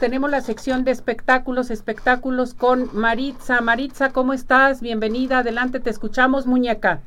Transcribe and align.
tenemos 0.00 0.30
la 0.30 0.40
sección 0.40 0.82
de 0.82 0.92
espectáculos, 0.92 1.70
espectáculos 1.70 2.54
con 2.54 2.88
Maritza. 2.94 3.60
Maritza, 3.60 4.10
¿cómo 4.12 4.32
estás? 4.32 4.80
Bienvenida, 4.80 5.40
adelante, 5.40 5.78
te 5.78 5.90
escuchamos, 5.90 6.46
muñeca. 6.46 7.02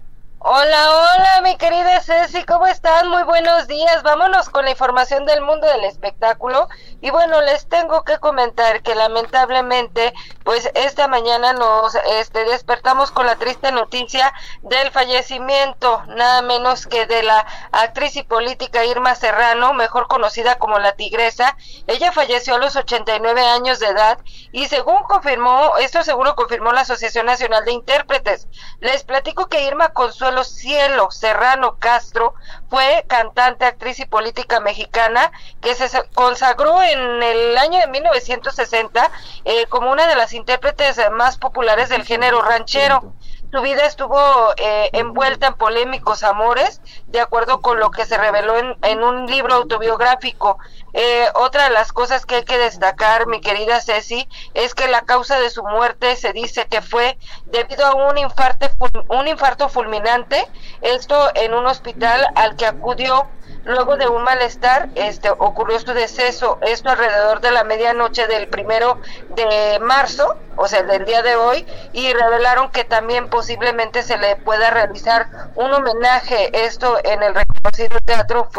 Hola, 0.45 0.91
hola, 0.91 1.41
mi 1.41 1.55
querida 1.55 2.01
Ceci, 2.01 2.43
¿cómo 2.43 2.67
están? 2.67 3.07
Muy 3.07 3.23
buenos 3.23 3.65
días. 3.65 4.03
Vámonos 4.03 4.49
con 4.49 4.65
la 4.65 4.71
información 4.71 5.25
del 5.25 5.39
mundo 5.39 5.65
del 5.67 5.85
espectáculo. 5.85 6.67
Y 6.99 7.11
bueno, 7.11 7.39
les 7.39 7.65
tengo 7.69 8.03
que 8.03 8.17
comentar 8.17 8.81
que 8.81 8.93
lamentablemente, 8.93 10.13
pues 10.43 10.69
esta 10.73 11.07
mañana 11.07 11.53
nos 11.53 11.95
este, 12.19 12.43
despertamos 12.43 13.11
con 13.11 13.25
la 13.25 13.37
triste 13.37 13.71
noticia 13.71 14.33
del 14.63 14.91
fallecimiento, 14.91 16.03
nada 16.07 16.41
menos 16.41 16.87
que 16.87 17.05
de 17.05 17.23
la 17.23 17.45
actriz 17.71 18.17
y 18.17 18.23
política 18.23 18.83
Irma 18.83 19.15
Serrano, 19.15 19.73
mejor 19.73 20.09
conocida 20.09 20.55
como 20.55 20.77
la 20.77 20.91
Tigresa. 20.91 21.55
Ella 21.87 22.11
falleció 22.11 22.55
a 22.55 22.59
los 22.59 22.75
89 22.75 23.39
años 23.39 23.79
de 23.79 23.87
edad 23.87 24.19
y 24.51 24.67
según 24.67 25.03
confirmó, 25.03 25.77
esto 25.79 26.03
seguro 26.03 26.35
confirmó 26.35 26.73
la 26.73 26.81
Asociación 26.81 27.27
Nacional 27.27 27.63
de 27.63 27.71
Intérpretes. 27.71 28.49
Les 28.81 29.05
platico 29.05 29.47
que 29.47 29.63
Irma 29.63 29.93
Consuelo 29.93 30.32
Cielo 30.43 31.11
Serrano 31.11 31.77
Castro 31.77 32.33
fue 32.69 33.05
cantante, 33.07 33.65
actriz 33.65 33.99
y 33.99 34.05
política 34.05 34.59
mexicana 34.59 35.31
que 35.61 35.75
se 35.75 35.87
consagró 36.13 36.81
en 36.81 37.21
el 37.21 37.57
año 37.57 37.79
de 37.79 37.87
1960 37.87 39.11
eh, 39.45 39.67
como 39.67 39.91
una 39.91 40.07
de 40.07 40.15
las 40.15 40.33
intérpretes 40.33 40.99
más 41.11 41.37
populares 41.37 41.89
del 41.89 42.03
género 42.03 42.41
ranchero. 42.41 43.13
Su 43.53 43.61
vida 43.61 43.85
estuvo 43.85 44.17
eh, 44.57 44.89
envuelta 44.93 45.45
en 45.45 45.53
polémicos 45.53 46.23
amores, 46.23 46.81
de 47.05 47.19
acuerdo 47.19 47.61
con 47.61 47.79
lo 47.79 47.91
que 47.91 48.03
se 48.03 48.17
reveló 48.17 48.55
en, 48.57 49.03
un 49.03 49.27
libro 49.27 49.53
autobiográfico. 49.53 50.57
Eh, 50.93 51.27
otra 51.35 51.65
de 51.65 51.69
las 51.69 51.93
cosas 51.93 52.25
que 52.25 52.37
hay 52.37 52.45
que 52.45 52.57
destacar, 52.57 53.27
mi 53.27 53.41
querida 53.41 53.79
Ceci, 53.79 54.27
es 54.55 54.73
que 54.73 54.87
la 54.87 55.01
causa 55.01 55.39
de 55.39 55.51
su 55.51 55.61
muerte 55.61 56.15
se 56.15 56.33
dice 56.33 56.65
que 56.65 56.81
fue 56.81 57.19
debido 57.45 57.85
a 57.85 57.93
un 57.93 58.17
infarto, 58.17 58.69
un 59.09 59.27
infarto 59.27 59.69
fulminante, 59.69 60.47
esto 60.81 61.29
en 61.35 61.53
un 61.53 61.67
hospital 61.67 62.25
al 62.33 62.55
que 62.55 62.65
acudió 62.65 63.29
Luego 63.65 63.95
de 63.95 64.07
un 64.07 64.23
malestar, 64.23 64.89
este, 64.95 65.29
ocurrió 65.29 65.79
su 65.79 65.93
deceso, 65.93 66.57
esto 66.61 66.89
alrededor 66.89 67.39
de 67.39 67.51
la 67.51 67.63
medianoche 67.63 68.27
del 68.27 68.49
primero 68.49 68.99
de 69.29 69.79
marzo, 69.79 70.35
o 70.55 70.67
sea, 70.67 70.83
del 70.83 71.05
día 71.05 71.21
de 71.21 71.35
hoy, 71.35 71.65
y 71.93 72.13
revelaron 72.13 72.69
que 72.71 72.83
también 72.83 73.29
posiblemente 73.29 74.03
se 74.03 74.17
le 74.17 74.35
pueda 74.37 74.69
realizar 74.69 75.27
un 75.55 75.73
homenaje, 75.73 76.65
esto 76.65 76.97
en 77.03 77.23
el 77.23 77.33
Teatro. 77.71 78.49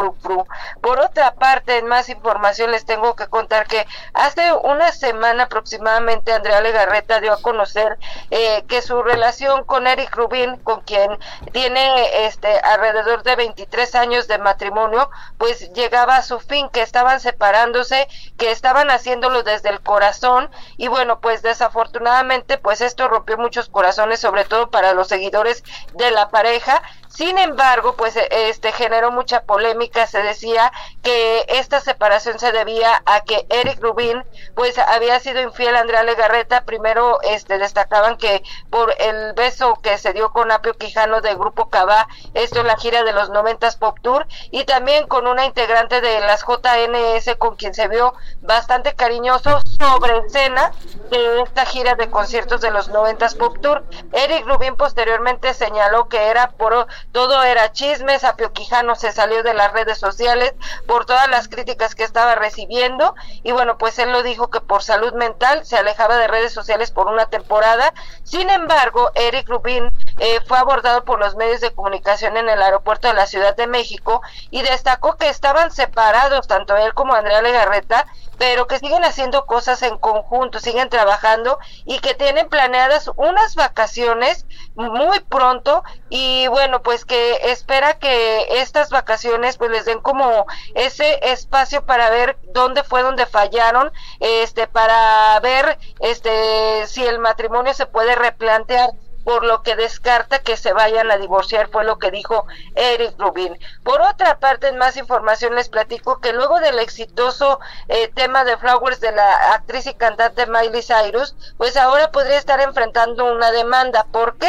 Por 0.81 0.99
otra 0.99 1.35
parte, 1.35 1.77
en 1.77 1.87
más 1.87 2.09
información 2.09 2.71
les 2.71 2.85
tengo 2.85 3.15
que 3.15 3.27
contar 3.27 3.67
que 3.67 3.85
hace 4.13 4.51
una 4.63 4.91
semana 4.91 5.43
aproximadamente 5.43 6.33
Andrea 6.33 6.59
Legarreta 6.59 7.21
dio 7.21 7.33
a 7.33 7.41
conocer 7.41 7.97
eh, 8.31 8.63
que 8.67 8.81
su 8.81 9.01
relación 9.03 9.63
con 9.63 9.85
Eric 9.85 10.13
Rubin, 10.15 10.57
con 10.57 10.81
quien 10.81 11.17
tiene 11.53 12.25
este 12.25 12.59
alrededor 12.59 13.23
de 13.23 13.35
23 13.35 13.93
años 13.95 14.27
de 14.27 14.39
matrimonio, 14.39 15.09
pues 15.37 15.71
llegaba 15.73 16.17
a 16.17 16.23
su 16.23 16.39
fin, 16.39 16.67
que 16.69 16.81
estaban 16.81 17.19
separándose, 17.19 18.07
que 18.37 18.51
estaban 18.51 18.89
haciéndolo 18.89 19.43
desde 19.43 19.69
el 19.69 19.81
corazón 19.81 20.49
y 20.77 20.87
bueno, 20.87 21.19
pues 21.21 21.41
desafortunadamente 21.43 22.57
pues 22.57 22.81
esto 22.81 23.07
rompió 23.07 23.37
muchos 23.37 23.69
corazones, 23.69 24.19
sobre 24.19 24.45
todo 24.45 24.71
para 24.71 24.93
los 24.93 25.07
seguidores 25.07 25.63
de 25.93 26.11
la 26.11 26.29
pareja 26.29 26.81
sin 27.15 27.37
embargo, 27.37 27.95
pues 27.95 28.17
este 28.29 28.71
generó 28.71 29.11
mucha 29.11 29.43
polémica, 29.43 30.05
se 30.05 30.21
decía 30.21 30.71
que 31.05 31.45
esta 31.49 31.81
separación 31.81 32.39
se 32.39 32.51
debía 32.51 33.03
a 33.05 33.23
que 33.23 33.45
Eric 33.49 33.79
Rubin 33.79 34.23
pues 34.55 34.75
había 34.79 35.19
sido 35.19 35.39
infiel 35.39 35.75
a 35.75 35.81
Andrea 35.81 36.01
Legarreta, 36.01 36.65
primero 36.65 37.21
este 37.21 37.59
destacaban 37.59 38.17
que 38.17 38.41
por 38.71 38.91
el 38.97 39.33
beso 39.33 39.77
que 39.83 39.99
se 39.99 40.13
dio 40.13 40.31
con 40.31 40.51
Apio 40.51 40.73
Quijano 40.73 41.21
del 41.21 41.37
grupo 41.37 41.69
Cabá, 41.69 42.07
esto 42.33 42.61
en 42.61 42.67
la 42.67 42.77
gira 42.77 43.03
de 43.03 43.13
los 43.13 43.29
90 43.29 43.69
Pop 43.79 43.99
Tour 44.01 44.25
y 44.49 44.63
también 44.63 45.05
con 45.05 45.27
una 45.27 45.45
integrante 45.45 46.01
de 46.01 46.21
las 46.21 46.43
JNS 46.43 47.35
con 47.37 47.55
quien 47.55 47.75
se 47.75 47.87
vio 47.87 48.15
bastante 48.41 48.95
cariñoso 48.95 49.59
sobre 49.79 50.17
escena 50.25 50.71
de 51.11 51.43
esta 51.43 51.67
gira 51.67 51.93
de 51.93 52.09
conciertos 52.09 52.61
de 52.61 52.71
los 52.71 52.89
90 52.89 53.29
Pop 53.37 53.57
Tour. 53.61 53.83
Eric 54.11 54.47
Rubin 54.47 54.75
posteriormente 54.75 55.53
señaló 55.53 56.09
que 56.09 56.29
era 56.29 56.49
por 56.49 56.87
todo 57.11 57.43
era 57.43 57.71
chismes, 57.73 58.23
Apio 58.23 58.53
Quijano 58.53 58.95
se 58.95 59.11
salió 59.11 59.43
de 59.43 59.53
las 59.53 59.71
redes 59.71 59.99
sociales 59.99 60.55
por 60.87 60.94
todas 61.03 61.29
las 61.29 61.49
críticas 61.49 61.95
que 61.95 62.05
estaba 62.05 62.35
recibiendo 62.35 63.13
y 63.43 63.51
bueno, 63.51 63.77
pues 63.77 63.99
él 63.99 64.13
lo 64.13 64.23
dijo 64.23 64.49
que 64.49 64.61
por 64.61 64.81
salud 64.81 65.13
mental 65.13 65.65
se 65.65 65.75
alejaba 65.75 66.15
de 66.15 66.27
redes 66.29 66.53
sociales 66.53 66.91
por 66.91 67.07
una 67.07 67.25
temporada. 67.25 67.93
Sin 68.23 68.49
embargo, 68.49 69.11
Eric 69.15 69.49
Rubin 69.49 69.89
eh, 70.17 70.39
fue 70.47 70.57
abordado 70.57 71.03
por 71.03 71.19
los 71.19 71.35
medios 71.35 71.61
de 71.61 71.73
comunicación 71.73 72.37
en 72.37 72.49
el 72.49 72.61
aeropuerto 72.61 73.07
de 73.07 73.13
la 73.13 73.27
Ciudad 73.27 73.55
de 73.55 73.67
México 73.67 74.21
y 74.49 74.61
destacó 74.61 75.17
que 75.17 75.29
estaban 75.29 75.71
separados 75.71 76.47
tanto 76.47 76.75
él 76.77 76.93
como 76.93 77.13
Andrea 77.13 77.41
Legarreta 77.41 78.05
pero 78.37 78.67
que 78.67 78.79
siguen 78.79 79.03
haciendo 79.03 79.45
cosas 79.45 79.81
en 79.83 79.97
conjunto, 79.97 80.59
siguen 80.59 80.89
trabajando 80.89 81.57
y 81.85 81.99
que 81.99 82.13
tienen 82.13 82.49
planeadas 82.49 83.09
unas 83.15 83.55
vacaciones 83.55 84.45
muy 84.75 85.19
pronto 85.21 85.83
y 86.09 86.47
bueno, 86.47 86.81
pues 86.81 87.05
que 87.05 87.33
espera 87.43 87.97
que 87.97 88.59
estas 88.59 88.89
vacaciones 88.89 89.57
pues 89.57 89.71
les 89.71 89.85
den 89.85 90.01
como 90.01 90.45
ese 90.73 91.19
espacio 91.31 91.85
para 91.85 92.09
ver 92.09 92.37
dónde 92.53 92.83
fue 92.83 93.03
donde 93.03 93.25
fallaron, 93.25 93.91
este 94.19 94.67
para 94.67 95.39
ver 95.39 95.77
este 95.99 96.87
si 96.87 97.05
el 97.05 97.19
matrimonio 97.19 97.73
se 97.73 97.85
puede 97.85 98.15
replantear 98.15 98.89
por 99.25 99.43
lo 99.43 99.63
que 99.63 99.75
descarta 99.75 100.39
que 100.39 100.55
se 100.55 100.71
vayan 100.71 101.11
a 101.11 101.17
divorciar, 101.17 101.67
fue 101.67 101.83
lo 101.83 101.97
que 101.97 102.11
dijo 102.11 102.45
Eric 102.75 103.15
Rubin. 103.17 103.57
Por 103.83 103.99
otra 104.01 104.39
parte, 104.39 104.67
en 104.67 104.77
más 104.77 104.95
información 104.95 105.55
les 105.55 105.67
platico 105.67 106.21
que 106.21 106.31
luego 106.31 106.59
del 106.59 106.79
exitoso 106.79 107.59
eh, 107.89 108.07
tema 108.09 108.45
de 108.45 108.55
Flowers 108.55 109.01
de 109.01 109.11
la 109.11 109.53
actriz 109.53 109.87
y 109.87 109.95
cantante 109.95 110.45
Miley 110.45 110.83
Cyrus, 110.83 111.35
pues 111.57 111.75
ahora 111.75 112.11
podría 112.11 112.37
estar 112.37 112.61
enfrentando 112.61 113.25
una 113.33 113.51
demanda. 113.51 114.05
¿Por 114.11 114.37
qué? 114.37 114.47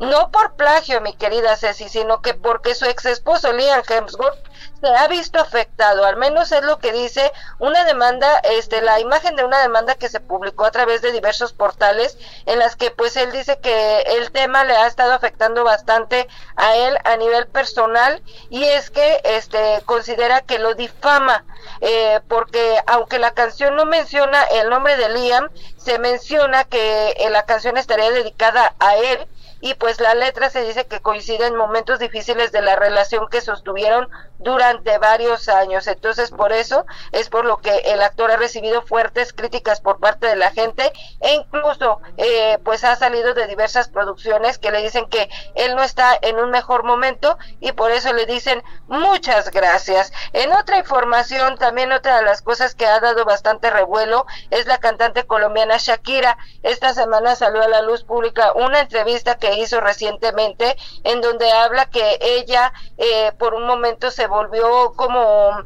No 0.00 0.30
por 0.30 0.56
plagio, 0.56 1.02
mi 1.02 1.12
querida 1.12 1.56
Ceci, 1.56 1.90
sino 1.90 2.22
que 2.22 2.32
porque 2.32 2.74
su 2.74 2.86
ex 2.86 3.04
esposo 3.04 3.52
Liam 3.52 3.82
Hemsworth 3.86 4.38
se 4.80 4.88
ha 4.88 5.06
visto 5.08 5.38
afectado, 5.38 6.06
al 6.06 6.16
menos 6.16 6.52
es 6.52 6.62
lo 6.62 6.78
que 6.78 6.90
dice 6.90 7.30
una 7.58 7.84
demanda, 7.84 8.38
este, 8.38 8.80
la 8.80 8.98
imagen 8.98 9.36
de 9.36 9.44
una 9.44 9.60
demanda 9.60 9.96
que 9.96 10.08
se 10.08 10.20
publicó 10.20 10.64
a 10.64 10.70
través 10.70 11.02
de 11.02 11.12
diversos 11.12 11.52
portales 11.52 12.16
en 12.46 12.58
las 12.58 12.76
que 12.76 12.90
pues 12.90 13.14
él 13.16 13.30
dice 13.30 13.58
que 13.58 14.00
el 14.16 14.32
tema 14.32 14.64
le 14.64 14.74
ha 14.74 14.86
estado 14.86 15.12
afectando 15.12 15.64
bastante 15.64 16.28
a 16.56 16.76
él 16.76 16.96
a 17.04 17.18
nivel 17.18 17.46
personal 17.48 18.22
y 18.48 18.64
es 18.64 18.90
que 18.90 19.20
este 19.24 19.82
considera 19.84 20.40
que 20.40 20.58
lo 20.58 20.74
difama 20.74 21.44
eh, 21.82 22.20
porque 22.26 22.78
aunque 22.86 23.18
la 23.18 23.32
canción 23.32 23.76
no 23.76 23.84
menciona 23.84 24.42
el 24.44 24.70
nombre 24.70 24.96
de 24.96 25.10
Liam, 25.10 25.50
se 25.76 25.98
menciona 25.98 26.64
que 26.64 27.10
eh, 27.18 27.28
la 27.28 27.44
canción 27.44 27.76
estaría 27.76 28.10
dedicada 28.10 28.74
a 28.78 28.96
él 28.96 29.28
y 29.60 29.74
pues 29.74 30.00
la 30.00 30.14
letra 30.14 30.50
se 30.50 30.62
dice 30.62 30.86
que 30.86 31.00
coincide 31.00 31.46
en 31.46 31.56
momentos 31.56 31.98
difíciles 31.98 32.52
de 32.52 32.62
la 32.62 32.76
relación 32.76 33.28
que 33.28 33.40
sostuvieron 33.40 34.08
durante 34.38 34.96
varios 34.98 35.48
años. 35.48 35.86
Entonces, 35.86 36.30
por 36.30 36.52
eso 36.52 36.86
es 37.12 37.28
por 37.28 37.44
lo 37.44 37.58
que 37.58 37.76
el 37.86 38.02
actor 38.02 38.30
ha 38.30 38.36
recibido 38.36 38.82
fuertes 38.82 39.32
críticas 39.32 39.80
por 39.80 40.00
parte 40.00 40.26
de 40.26 40.36
la 40.36 40.50
gente 40.50 40.92
e 41.20 41.34
incluso 41.34 42.00
eh, 42.16 42.58
pues 42.64 42.84
ha 42.84 42.96
salido 42.96 43.34
de 43.34 43.46
diversas 43.46 43.88
producciones 43.88 44.58
que 44.58 44.70
le 44.70 44.82
dicen 44.82 45.08
que 45.08 45.28
él 45.54 45.76
no 45.76 45.82
está 45.82 46.18
en 46.22 46.38
un 46.38 46.50
mejor 46.50 46.84
momento 46.84 47.38
y 47.60 47.72
por 47.72 47.90
eso 47.90 48.12
le 48.12 48.24
dicen 48.26 48.62
muchas 48.88 49.50
gracias. 49.50 50.12
En 50.32 50.52
otra 50.52 50.78
información, 50.78 51.56
también 51.58 51.92
otra 51.92 52.16
de 52.16 52.24
las 52.24 52.40
cosas 52.40 52.74
que 52.74 52.86
ha 52.86 53.00
dado 53.00 53.24
bastante 53.24 53.68
revuelo 53.70 54.26
es 54.50 54.66
la 54.66 54.78
cantante 54.78 55.26
colombiana 55.26 55.76
Shakira. 55.76 56.38
Esta 56.62 56.94
semana 56.94 57.36
salió 57.36 57.62
a 57.62 57.68
la 57.68 57.82
luz 57.82 58.04
pública 58.04 58.52
una 58.54 58.80
entrevista 58.80 59.36
que 59.36 59.49
hizo 59.58 59.80
recientemente 59.80 60.76
en 61.04 61.20
donde 61.20 61.50
habla 61.50 61.86
que 61.86 62.18
ella 62.20 62.72
eh, 62.98 63.32
por 63.38 63.54
un 63.54 63.66
momento 63.66 64.10
se 64.10 64.26
volvió 64.26 64.92
como 64.96 65.64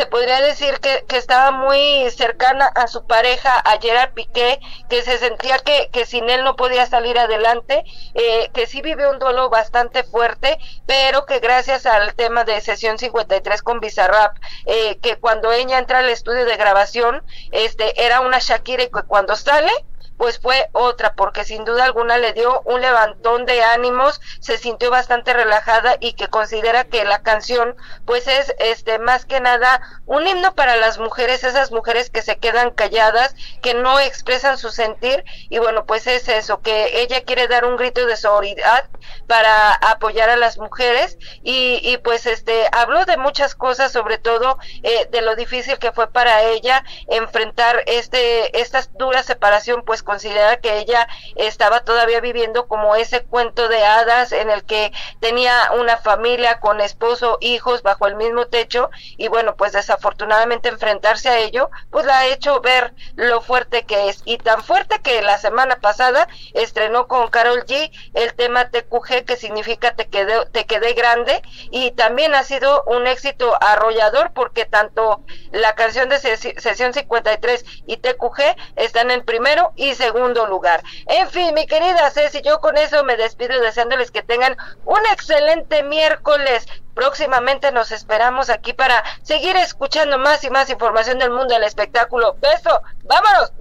se 0.00 0.06
podría 0.06 0.40
decir 0.40 0.80
que, 0.80 1.04
que, 1.06 1.18
estaba 1.18 1.50
muy 1.50 2.08
cercana 2.10 2.64
a 2.66 2.86
su 2.86 3.06
pareja, 3.06 3.58
a 3.58 3.78
Gerard 3.78 4.14
Piqué, 4.14 4.58
que 4.88 5.02
se 5.02 5.18
sentía 5.18 5.58
que, 5.58 5.90
que 5.92 6.06
sin 6.06 6.30
él 6.30 6.42
no 6.42 6.56
podía 6.56 6.86
salir 6.86 7.18
adelante, 7.18 7.84
eh, 8.14 8.50
que 8.54 8.66
sí 8.66 8.80
vivió 8.80 9.10
un 9.10 9.18
duelo 9.18 9.50
bastante 9.50 10.02
fuerte, 10.04 10.58
pero 10.86 11.26
que 11.26 11.40
gracias 11.40 11.84
al 11.84 12.14
tema 12.14 12.44
de 12.44 12.60
sesión 12.62 12.98
53 12.98 13.62
con 13.62 13.80
Bizarrap, 13.80 14.36
eh, 14.64 14.98
que 15.02 15.18
cuando 15.18 15.52
ella 15.52 15.78
entra 15.78 15.98
al 15.98 16.08
estudio 16.08 16.46
de 16.46 16.56
grabación, 16.56 17.22
este, 17.50 18.02
era 18.02 18.20
una 18.20 18.38
Shakira 18.38 18.84
y 18.84 18.90
que 18.90 19.02
cuando 19.02 19.36
sale, 19.36 19.72
pues 20.20 20.38
fue 20.38 20.68
otra, 20.72 21.14
porque 21.14 21.46
sin 21.46 21.64
duda 21.64 21.84
alguna 21.84 22.18
le 22.18 22.34
dio 22.34 22.60
un 22.66 22.82
levantón 22.82 23.46
de 23.46 23.64
ánimos, 23.64 24.20
se 24.40 24.58
sintió 24.58 24.90
bastante 24.90 25.32
relajada 25.32 25.96
y 25.98 26.12
que 26.12 26.28
considera 26.28 26.84
que 26.84 27.06
la 27.06 27.22
canción 27.22 27.74
pues 28.04 28.28
es 28.28 28.54
este 28.58 28.98
más 28.98 29.24
que 29.24 29.40
nada 29.40 29.80
un 30.04 30.26
himno 30.26 30.54
para 30.54 30.76
las 30.76 30.98
mujeres, 30.98 31.42
esas 31.42 31.72
mujeres 31.72 32.10
que 32.10 32.20
se 32.20 32.36
quedan 32.36 32.70
calladas, 32.72 33.34
que 33.62 33.72
no 33.72 33.98
expresan 33.98 34.58
su 34.58 34.68
sentir 34.68 35.24
y 35.48 35.58
bueno, 35.58 35.86
pues 35.86 36.06
es 36.06 36.28
eso, 36.28 36.60
que 36.60 37.00
ella 37.00 37.22
quiere 37.22 37.48
dar 37.48 37.64
un 37.64 37.78
grito 37.78 38.04
de 38.04 38.18
solidaridad 38.18 38.90
para 39.26 39.72
apoyar 39.72 40.28
a 40.28 40.36
las 40.36 40.58
mujeres 40.58 41.16
y, 41.42 41.80
y 41.82 41.96
pues 41.96 42.26
este 42.26 42.68
habló 42.72 43.06
de 43.06 43.16
muchas 43.16 43.54
cosas, 43.54 43.90
sobre 43.90 44.18
todo 44.18 44.58
eh, 44.82 45.08
de 45.10 45.22
lo 45.22 45.34
difícil 45.34 45.78
que 45.78 45.92
fue 45.92 46.12
para 46.12 46.42
ella 46.42 46.84
enfrentar 47.08 47.84
este 47.86 48.60
esta 48.60 48.82
dura 48.98 49.22
separación, 49.22 49.82
pues 49.82 50.02
considera 50.10 50.56
que 50.56 50.78
ella 50.78 51.06
estaba 51.36 51.84
todavía 51.84 52.20
viviendo 52.20 52.66
como 52.66 52.96
ese 52.96 53.22
cuento 53.22 53.68
de 53.68 53.84
hadas 53.84 54.32
en 54.32 54.50
el 54.50 54.64
que 54.64 54.90
tenía 55.20 55.70
una 55.78 55.98
familia 55.98 56.58
con 56.58 56.80
esposo, 56.80 57.38
hijos 57.40 57.84
bajo 57.84 58.08
el 58.08 58.16
mismo 58.16 58.46
techo 58.46 58.90
y 59.16 59.28
bueno, 59.28 59.54
pues 59.54 59.70
desafortunadamente 59.70 60.68
enfrentarse 60.68 61.28
a 61.28 61.38
ello, 61.38 61.70
pues 61.90 62.06
la 62.06 62.18
ha 62.18 62.26
hecho 62.26 62.60
ver 62.60 62.92
lo 63.14 63.40
fuerte 63.40 63.84
que 63.84 64.08
es. 64.08 64.22
Y 64.24 64.38
tan 64.38 64.64
fuerte 64.64 65.00
que 65.00 65.22
la 65.22 65.38
semana 65.38 65.76
pasada 65.76 66.26
estrenó 66.54 67.06
con 67.06 67.30
Carol 67.30 67.64
G 67.64 67.92
el 68.14 68.34
tema 68.34 68.68
TQG 68.68 69.24
que 69.24 69.36
significa 69.36 69.94
te 69.94 70.08
quedé, 70.08 70.44
te 70.46 70.66
quedé 70.66 70.94
grande 70.94 71.40
y 71.70 71.92
también 71.92 72.34
ha 72.34 72.42
sido 72.42 72.82
un 72.88 73.06
éxito 73.06 73.56
arrollador 73.60 74.32
porque 74.32 74.64
tanto 74.64 75.24
la 75.52 75.76
canción 75.76 76.08
de 76.08 76.18
sesión 76.18 76.94
53 76.94 77.64
y 77.86 77.98
TQG 77.98 78.56
están 78.74 79.12
en 79.12 79.24
primero 79.24 79.72
y 79.76 79.94
segundo 80.00 80.46
lugar. 80.46 80.82
En 81.06 81.28
fin, 81.28 81.54
mi 81.54 81.66
querida 81.66 82.10
Ceci, 82.10 82.40
yo 82.42 82.60
con 82.60 82.76
eso 82.76 83.04
me 83.04 83.16
despido 83.16 83.60
deseándoles 83.60 84.10
que 84.10 84.22
tengan 84.22 84.56
un 84.84 85.00
excelente 85.12 85.82
miércoles. 85.82 86.66
Próximamente 86.94 87.70
nos 87.72 87.92
esperamos 87.92 88.50
aquí 88.50 88.72
para 88.72 89.02
seguir 89.22 89.56
escuchando 89.56 90.18
más 90.18 90.42
y 90.44 90.50
más 90.50 90.70
información 90.70 91.18
del 91.18 91.30
mundo 91.30 91.54
del 91.54 91.64
espectáculo. 91.64 92.36
Beso, 92.40 92.82
vámonos. 93.04 93.52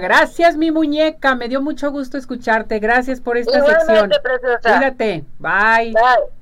gracias 0.00 0.56
mi 0.56 0.70
muñeca, 0.70 1.34
me 1.34 1.48
dio 1.48 1.60
mucho 1.60 1.90
gusto 1.90 2.18
escucharte. 2.18 2.78
Gracias 2.78 3.20
por 3.20 3.36
esta 3.36 3.64
sección. 3.64 4.10
Cuídate. 4.62 5.24
Bye. 5.38 5.92
Bye. 5.92 6.35